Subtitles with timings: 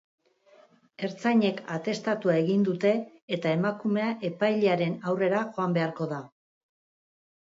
[1.07, 2.93] Ertzainek atestatua egin dute
[3.37, 6.19] eta emakumea epailearen aurrera joan beharko da.